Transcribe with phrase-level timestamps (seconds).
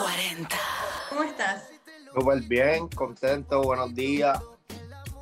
[0.00, 0.56] 40.
[1.10, 1.64] ¿Cómo estás?
[2.14, 4.40] Súper bien, contento, buenos días.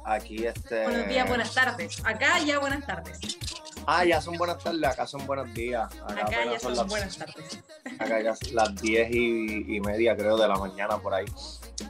[0.04, 0.84] Aquí este.
[0.84, 2.00] Buenos días, buenas tardes.
[2.04, 3.18] Acá ya buenas tardes.
[3.86, 5.88] Ah, ya son buenas tardes, acá son buenos días.
[6.06, 7.58] Acá, ya apenas son las, buenas tardes.
[7.98, 11.26] Acá ya son las 10 y, y media, creo, de la mañana por ahí.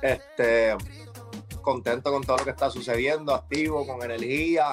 [0.01, 0.77] Este.
[1.61, 4.71] Contento con todo lo que está sucediendo, activo, con energía.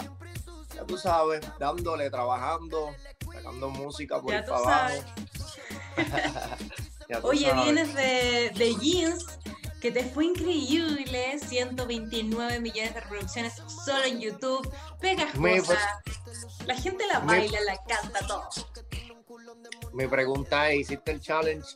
[0.74, 2.96] Ya tú sabes, dándole, trabajando,
[3.34, 4.94] sacando música por Ya ahí tú abajo.
[7.10, 9.26] Ya tú Oye, vienes de, de Jeans,
[9.82, 11.40] que te fue increíble.
[11.40, 13.54] 129 millones de reproducciones
[13.86, 14.68] solo en YouTube.
[15.02, 16.02] Me- Pegajosa.
[16.66, 18.50] La gente la Me- baila, la canta todo.
[19.94, 21.68] Mi pregunta ¿hiciste el challenge?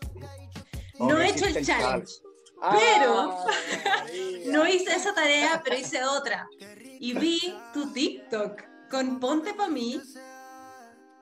[0.98, 2.14] ¿O No he hecho el challenge.
[2.62, 3.46] Ah, Pero-.
[4.52, 6.48] No hice esa tarea, pero hice otra.
[7.00, 10.02] Y vi tu TikTok con Ponte Pa' mí.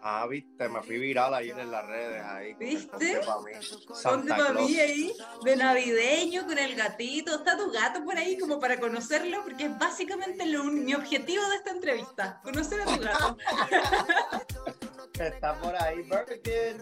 [0.09, 2.53] Ah, viste, me fui viral ayer en las redes ahí.
[2.53, 2.87] ¿Viste?
[2.89, 3.51] Ponte pa' mí.
[3.85, 4.69] Ponte Santa Pa' Claus.
[4.69, 7.35] mí ahí, de navideño, con el gatito.
[7.35, 11.55] Está tu gato por ahí como para conocerlo, porque es básicamente lo- mi objetivo de
[11.57, 12.39] esta entrevista.
[12.41, 13.37] Conocer a tu gato.
[15.19, 16.77] Está por ahí, Burger.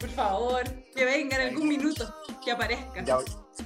[0.00, 0.62] Por favor,
[0.94, 3.04] que venga en algún minuto, que aparezca.
[3.04, 3.18] Ya,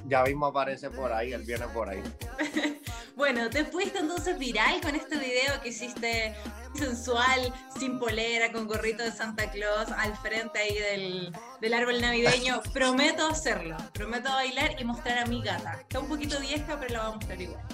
[0.06, 2.03] ya mismo aparece por ahí, él viene por ahí.
[3.17, 6.36] Bueno, te fuiste entonces viral con este video que hiciste
[6.75, 12.61] sensual, sin polera, con gorrito de Santa Claus al frente ahí del, del árbol navideño.
[12.75, 15.81] Prometo hacerlo, prometo bailar y mostrar a mi gata.
[15.81, 17.64] Está un poquito vieja, pero la voy a mostrar igual.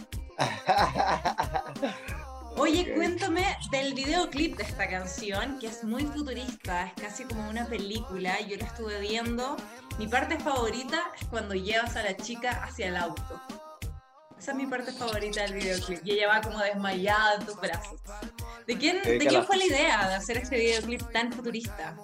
[2.57, 7.67] Oye, cuéntame del videoclip de esta canción, que es muy futurista, es casi como una
[7.67, 9.57] película, yo lo estuve viendo.
[9.99, 13.43] Mi parte favorita es cuando llevas a la chica hacia el auto.
[14.43, 18.01] Esa es mi parte favorita del videoclip, y ella va como desmayada en tus brazos.
[18.67, 21.97] ¿De quién, de que quién fue la idea de hacer este videoclip tan futurista?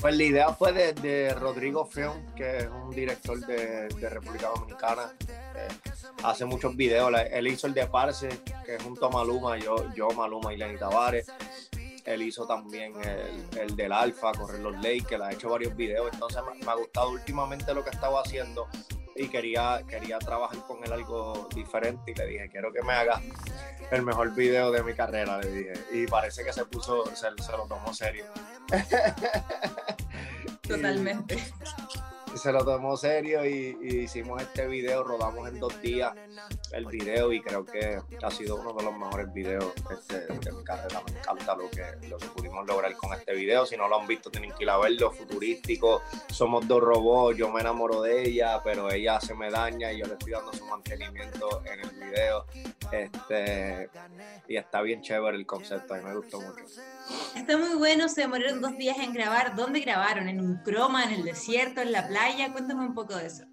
[0.00, 4.48] Pues la idea fue de, de Rodrigo Film, que es un director de, de República
[4.48, 5.14] Dominicana.
[5.54, 5.68] eh,
[6.24, 7.12] hace muchos videos.
[7.12, 8.28] La- Él hizo el de Parse,
[8.64, 11.28] que es junto a Maluma, yo, yo Maluma y Lenny Tavares.
[12.04, 16.10] Él hizo también el, el del Alfa, Correr los Lakers, ha hecho varios videos.
[16.12, 18.66] Entonces me, me ha gustado últimamente lo que estaba haciendo
[19.16, 22.10] y quería, quería trabajar con él algo diferente.
[22.10, 23.20] Y le dije, quiero que me haga
[23.90, 25.72] el mejor video de mi carrera, le dije.
[25.92, 28.26] Y parece que se puso, se, se lo tomó serio.
[30.62, 31.36] Totalmente.
[32.36, 36.14] Se lo tomó serio y, y hicimos este video, rodamos en dos días
[36.72, 40.62] el video y creo que ha sido uno de los mejores videos este, de mi
[40.62, 41.02] carrera.
[41.06, 43.64] Me encanta lo que, lo que pudimos lograr con este video.
[43.64, 45.10] Si no lo han visto, tienen que ir a verlo.
[45.10, 50.00] Futurístico, somos dos robots, yo me enamoro de ella, pero ella se me daña y
[50.00, 52.44] yo le estoy dando su mantenimiento en el video.
[52.92, 53.90] Este,
[54.46, 56.62] y está bien chévere el concepto, a mí me gustó mucho.
[57.34, 59.56] Está muy bueno, se demoraron dos días en grabar.
[59.56, 60.28] ¿Dónde grabaron?
[60.28, 62.25] ¿En un croma, en el desierto, en la playa?
[62.52, 63.44] Cuéntame un poco de eso.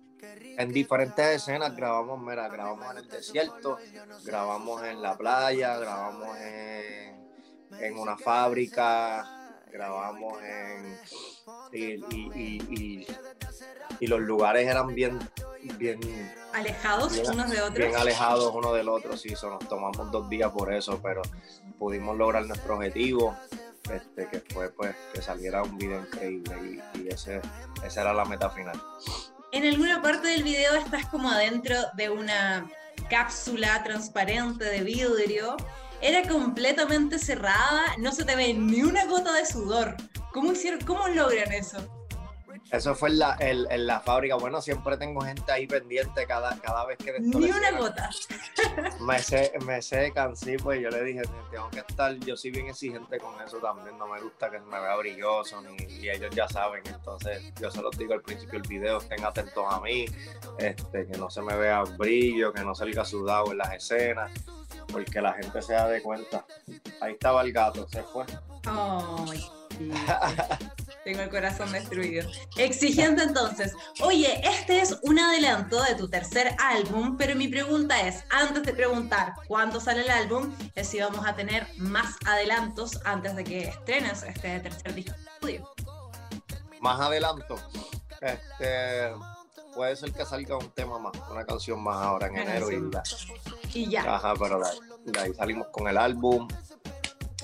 [0.57, 3.77] en diferentes escenas grabamos, mira, grabamos en el desierto,
[4.23, 7.27] grabamos en la playa, grabamos en,
[7.79, 10.97] en una fábrica, grabamos en
[11.73, 11.83] y,
[12.15, 13.07] y- y-
[13.99, 15.19] y- los lugares eran bien,
[15.77, 15.99] bien,
[16.53, 17.77] ¿Alejados Bien- unos de otros?
[17.77, 21.21] bien alejados uno del otro, sí, eso, nos tomamos dos días por eso, pero
[21.79, 23.35] pudimos lograr nuestro objetivo,
[23.91, 27.41] este, que fue pues que saliera un video increíble y, y ese,
[27.83, 28.81] esa era la meta final.
[29.51, 32.67] En alguna parte del video estás como adentro de una
[33.09, 35.57] cápsula transparente de vidrio.
[36.01, 39.95] Era completamente cerrada, no se te ve ni una gota de sudor.
[40.33, 41.77] ¿Cómo hicieron, cómo logran eso?
[42.71, 44.35] Eso fue en la, en- en la fábrica.
[44.35, 48.09] Bueno, siempre tengo gente ahí pendiente cada, cada vez que Ni una gota.
[49.05, 51.21] Me, se- me secan, sí, pues yo le dije,
[51.51, 54.79] tengo que estar, yo soy bien exigente con eso también, no me gusta que me
[54.79, 58.67] vea brilloso, ni, y ellos ya saben, entonces yo se los digo al principio del
[58.69, 60.05] video, estén atentos a mí,
[60.57, 64.31] este, que no se me vea brillo, que no salga sudado en las escenas,
[64.91, 66.45] porque la gente se da de cuenta.
[67.01, 68.25] Ahí estaba el gato, se fue.
[69.77, 69.91] Sí.
[71.03, 72.29] Tengo el corazón destruido.
[72.55, 73.73] Exigente entonces.
[74.01, 78.73] Oye, este es un adelanto de tu tercer álbum, pero mi pregunta es, antes de
[78.73, 83.63] preguntar cuándo sale el álbum, es si vamos a tener más adelantos antes de que
[83.63, 85.73] estrenes este tercer disco de estudio.
[86.79, 87.55] Más adelanto,
[88.21, 89.11] este,
[89.75, 93.03] puede ser que salga un tema más, una canción más ahora en enero y ya.
[93.73, 94.15] Y ya.
[94.15, 96.47] Ajá, pero de, de ahí salimos con el álbum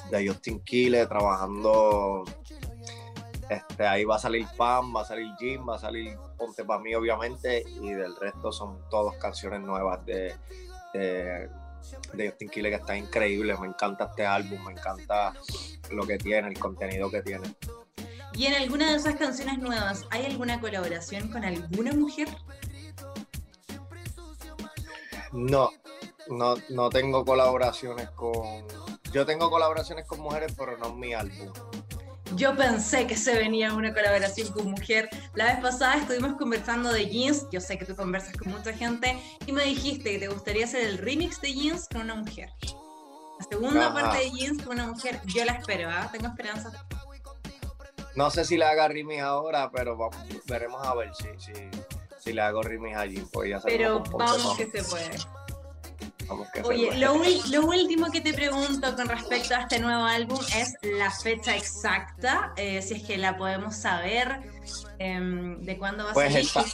[0.10, 2.26] de Justin Kille trabajando.
[3.50, 6.80] Este, ahí va a salir Pam, va a salir Jim, va a salir Ponte para
[6.80, 10.36] mí, obviamente, y del resto son todas canciones nuevas de,
[10.94, 11.50] de,
[12.14, 13.58] de Justin Kille que está increíble.
[13.58, 15.34] Me encanta este álbum, me encanta
[15.92, 17.56] lo que tiene, el contenido que tiene.
[18.34, 22.28] Y en alguna de esas canciones nuevas, ¿hay alguna colaboración con alguna mujer?
[25.32, 25.72] No,
[26.28, 28.66] no, no tengo colaboraciones con.
[29.12, 31.52] Yo tengo colaboraciones con mujeres, pero no en mi álbum.
[32.36, 35.10] Yo pensé que se venía una colaboración con mujer.
[35.34, 37.48] La vez pasada estuvimos conversando de jeans.
[37.52, 40.84] Yo sé que tú conversas con mucha gente y me dijiste que te gustaría hacer
[40.84, 42.50] el remix de jeans con una mujer.
[43.40, 45.22] La segunda parte de jeans con una mujer.
[45.26, 46.10] Yo la espero, ¿ah?
[46.12, 46.72] Tengo esperanza.
[48.16, 49.98] No sé si le haga remix ahora, pero
[50.46, 51.54] veremos a ver si, si,
[52.20, 53.24] si le hago remix allí.
[53.32, 55.12] Pues ya pero vamos que se puede.
[56.64, 57.14] Oye, lo,
[57.66, 62.82] último que te pregunto con respecto a este nuevo álbum es la fecha exacta, eh,
[62.82, 64.40] si es que la podemos saber,
[65.00, 66.72] em, de cuándo va a pues salir,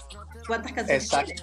[0.48, 1.34] cuántas canciones exacta,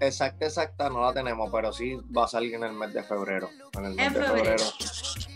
[0.00, 3.50] exacta, exacta, no la tenemos, pero sí va a salir en el mes de febrero.
[3.72, 4.64] En el mes de febrero.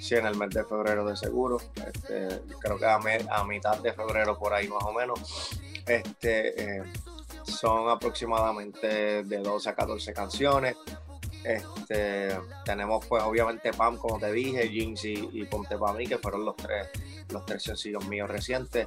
[0.01, 1.59] Sí, en el mes de febrero de seguro.
[1.75, 5.59] Este, creo que a, mitad de febrero por ahí más o menos.
[5.87, 6.83] Este, eh,
[7.45, 10.77] son aproximadamente de 12 a 14 canciones.
[11.45, 16.45] Este, tenemos pues obviamente Pam, como te dije, Jeans y, Ponte Pa' mí, que fueron
[16.45, 16.89] los tres,
[17.31, 18.87] los tres sencillos míos recientes.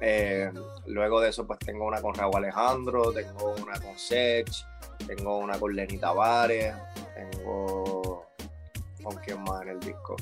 [0.00, 0.50] Eh,
[0.86, 4.48] luego de eso pues tengo una con Raúl Alejandro, tengo una con Sech,
[5.06, 6.74] tengo una con Lenny Tavares,
[7.14, 8.26] tengo
[9.02, 10.16] con quién más en el disco.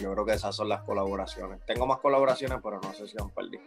[0.00, 1.60] Yo creo que esas son las colaboraciones.
[1.66, 3.62] Tengo más colaboraciones, pero no sé si han perdido.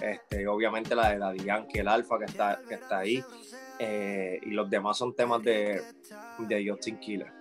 [0.00, 3.24] Este, obviamente la de la Yankee, el Alfa que está, que está ahí.
[3.78, 5.82] Eh, y los demás son temas de,
[6.38, 7.32] de Justin Killer.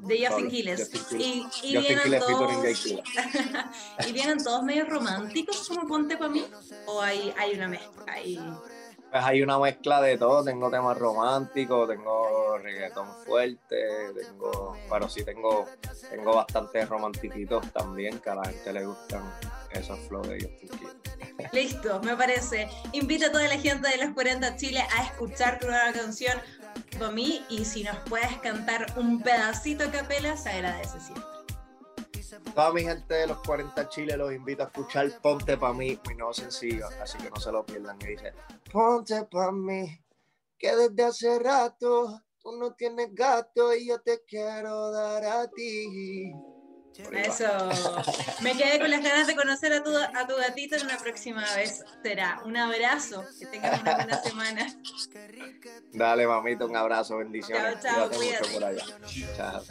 [0.00, 0.78] De Justin Killer.
[1.12, 2.86] Y, y vienen todos,
[4.06, 6.46] y vienen todos medio románticos como Ponte para mí.
[6.86, 8.38] O hay, hay una mezcla ahí.
[9.10, 15.24] Pues hay una mezcla de todo, tengo temas románticos, tengo reggaetón fuerte, tengo, pero sí
[15.24, 15.64] tengo,
[16.10, 19.22] tengo bastantes romantiquitos también, que a la gente le gustan
[19.70, 20.68] esos flows de Justin
[21.52, 22.68] Listo, me parece.
[22.92, 26.38] Invito a toda la gente de los 40 Chile a escuchar tu nueva canción
[26.98, 31.24] para mí y si nos puedes cantar un pedacito a capela, se agradece siempre.
[32.54, 36.14] Toda mi gente de los 40 Chile los invito a escuchar Ponte pa' mí, mi
[36.14, 37.98] nuevo sencillo, así que no se lo pierdan.
[38.02, 38.32] Y dice,
[38.70, 39.98] Ponte pa' mí,
[40.58, 46.32] que desde hace rato tú no tienes gato y yo te quiero dar a ti.
[47.12, 47.46] Eso.
[48.40, 51.44] Me quedé con las ganas de conocer a tu, a tu gatito en una próxima
[51.54, 51.84] vez.
[52.02, 53.24] Será un abrazo.
[53.38, 54.66] Que tengas una buena semana.
[55.92, 57.18] Dale, mamita, un abrazo.
[57.18, 57.80] Bendiciones.
[57.80, 58.10] Chao, chao.
[58.10, 58.38] Cuídate.
[58.48, 58.84] Mucho por allá.
[59.36, 59.62] Chao.